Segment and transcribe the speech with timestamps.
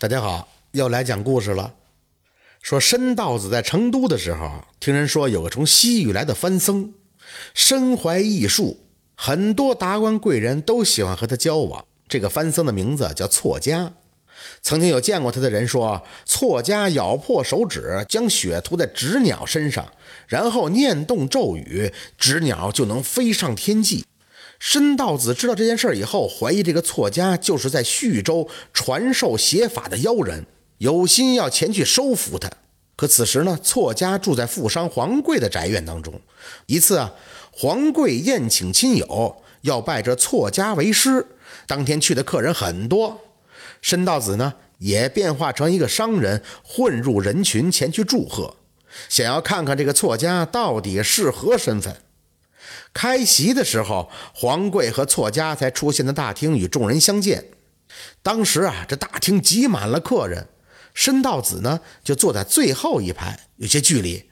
[0.00, 1.74] 大家好，又来讲故事了。
[2.62, 6.94] 说申道子在成都的时候，听人说有个从西域来的番僧，
[7.52, 8.78] 身怀异术，
[9.14, 11.84] 很多达官贵人都喜欢和他交往。
[12.08, 13.92] 这个番僧的名字叫错家。
[14.62, 19.92] 曾经有见过他的人说，错家咬破手指，将血涂在纸鸟身上，
[20.26, 24.06] 然后念动咒语，纸鸟就能飞上天际。
[24.60, 30.44] 申道子知道这件事以后，怀疑这个错家就是在徐州传授邪法的妖人，
[30.78, 32.48] 有心要前去收服他。
[32.94, 36.20] 可此时呢，错家住在富商黄贵的宅院当中。
[36.66, 37.14] 一次啊，
[37.50, 41.26] 黄贵宴请亲友，要拜这错家为师。
[41.66, 43.18] 当天去的客人很多，
[43.80, 48.54] 申道子呢也变化成一个商人，混入人群前去祝贺，
[49.08, 51.96] 想要看看这个错家到底是何身份。
[52.92, 57.44] 开席的时候，黄贵和错家才出现在大厅与众人相见。
[58.22, 60.48] 当时啊，这大厅挤满了客人，
[60.92, 64.24] 申道子呢就坐在最后一排，有些距离。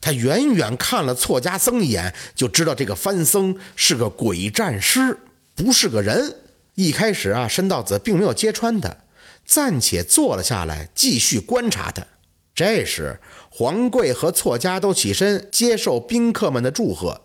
[0.00, 5.18] 他远远看了错家僧一眼，就知道这个番僧是个鬼战师，
[5.54, 6.36] 不是个人。
[6.74, 8.96] 一开始啊，申道子并没有揭穿他，
[9.44, 12.06] 暂且坐了下来，继续观察他。
[12.54, 17.22] 这时，黄贵和错家都起身接受宾客们的祝贺。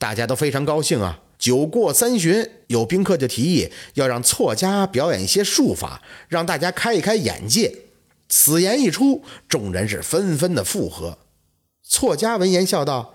[0.00, 1.20] 大家都非常高兴啊！
[1.38, 7.70] 酒过三巡，有宾客就提议要让错家表演一些术法，让大家开一开眼界。
[8.26, 11.18] 此言一出，众人是纷纷的附和。
[11.86, 13.14] 错家闻言笑道：“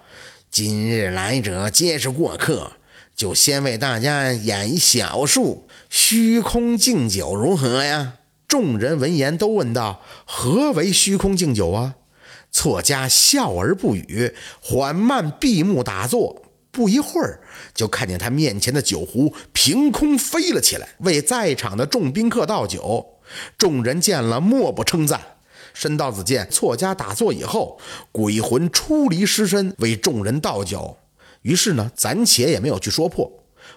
[0.52, 2.74] 今日来者皆是过客，
[3.16, 11.96] 就先为大家演一小术，虚空敬酒如何呀？”众人闻言都问道：“何为虚空敬酒啊？”
[12.54, 16.44] 错家笑而不语，缓慢闭目打坐。
[16.76, 17.40] 不一会儿，
[17.74, 23.06] 就看见他面前的酒壶凭空飞了起来，为在场的众宾客倒酒。
[23.58, 25.22] 众人见了，莫不称赞。
[25.74, 27.80] 申道子见错家打坐以后，
[28.12, 30.98] 鬼魂出离尸身，为众人倒酒。
[31.44, 33.32] 于是呢，暂且也没有去说破。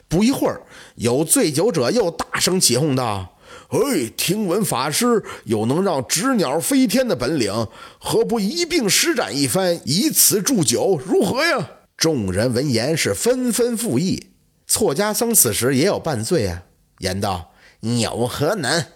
[0.09, 0.63] 不一会儿，
[0.97, 3.37] 有醉酒者又大声起哄道
[3.71, 7.69] ：“哎，听闻法师有能让纸鸟飞天的本领，
[8.01, 14.29] 何不一并施展一番，以此祝酒，如何呀？”众人闻言是纷纷附议，
[14.69, 16.63] 错家僧此时也有半醉啊，
[16.99, 17.53] 言道
[18.01, 18.93] ：“有何难？”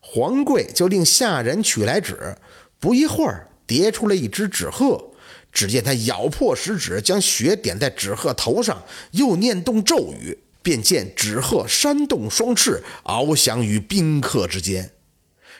[0.00, 2.38] 黄贵就令下人取来纸，
[2.80, 5.10] 不一会儿叠出了一只纸鹤。
[5.52, 14.92] 只见他咬破食指，将血点在纸鹤头上，又念动咒语，便见纸鹤扇动双翅，翱翔于宾客之间。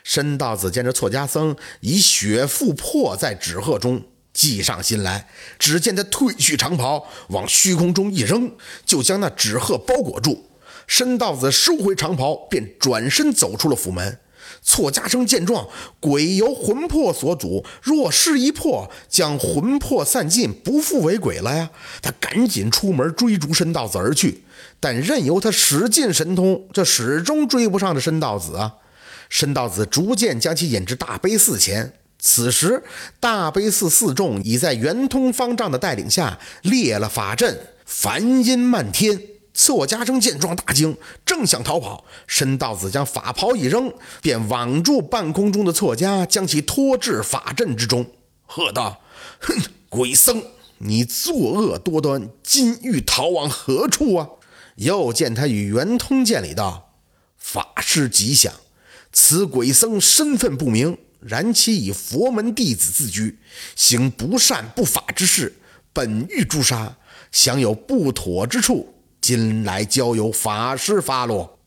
[0.03, 4.03] 申道子见这错家僧以血附破在纸鹤中。
[4.39, 5.27] 计上心来，
[5.59, 8.53] 只见他褪去长袍，往虚空中一扔，
[8.87, 10.49] 就将那纸鹤包裹住。
[10.87, 14.21] 申道子收回长袍，便转身走出了府门。
[14.63, 15.69] 错家生见状，
[15.99, 21.71] 鬼由魂魄所主，若失一魄，将魂魄散尽，不复为鬼了呀！
[22.01, 24.45] 他赶紧出门追逐申道子而去，
[24.79, 28.77] 但任由他使尽神通，这始终追不上这申道子啊！
[29.29, 31.93] 申道子逐渐将其引至大悲寺前。
[32.19, 32.83] 此时，
[33.21, 39.21] 大悲寺寺众已在圆通方丈的带领下列了法阵，梵音漫天。
[39.55, 40.97] 错家生见状大惊，
[41.27, 43.93] 正想逃跑，申道子将法袍一扔，
[44.23, 48.07] 便网住半空中的错家，将其拖至法阵之中，
[48.47, 49.03] 喝道
[49.43, 50.41] ：“哼，鬼僧，
[50.79, 54.29] 你作恶多端，今欲逃往何处啊？”
[54.77, 56.93] 又见他与圆通见礼道
[57.37, 58.53] ：“法师吉祥，
[59.13, 63.39] 此鬼僧身份不明。”然其以佛门弟子自居，
[63.75, 65.57] 行不善不法之事，
[65.93, 66.97] 本欲诛杀，
[67.33, 71.59] 想有不妥之处，今来交由法师发落。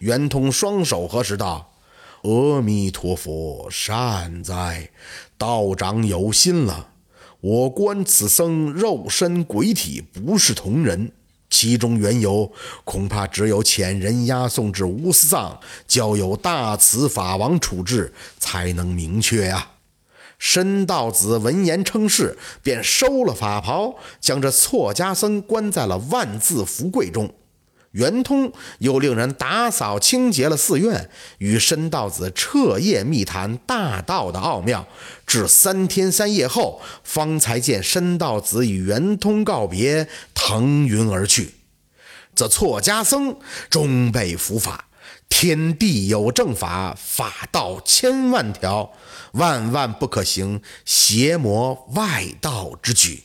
[0.00, 1.72] 圆通双手合十道
[2.22, 4.90] ：“阿弥陀佛，善哉，
[5.38, 6.90] 道长有心了。
[7.40, 11.12] 我观此僧肉身鬼体不是同人。”
[11.60, 12.50] 其中缘由，
[12.84, 19.72] 恐怕只有遣人押送至乌斯藏，交由大慈法王处置，才能明确呀。
[20.38, 27.34] 申道子闻言称是，便收了法袍，将这错家僧关在了万字福柜中。
[27.90, 34.86] 圆通又令人打扫清洁了寺院，与申道子彻夜密谈大道的奥妙，
[35.26, 41.56] 至三天三夜后，方才见申道子与圆通告别，腾云而去。
[42.34, 43.38] 则错家僧
[43.68, 44.88] 终被伏法，
[45.28, 48.92] 天地有正法，法道千万条，
[49.32, 53.24] 万万不可行邪魔外道之举。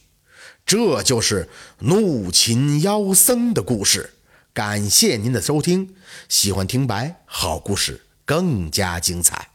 [0.66, 1.50] 这就是
[1.80, 4.16] 怒擒妖僧的故事。
[4.54, 5.96] 感谢您的收听，
[6.28, 9.50] 喜欢听白好故事更加精彩。